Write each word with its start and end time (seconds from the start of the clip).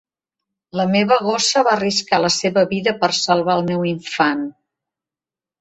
La 0.79 0.85
meva 0.93 1.17
gossa 1.27 1.63
va 1.67 1.75
arriscar 1.75 2.21
la 2.23 2.33
seva 2.37 2.65
vida 2.73 2.97
per 3.05 3.13
salvar 3.21 3.59
el 3.61 3.65
meu 3.71 3.87
infant. 3.93 4.43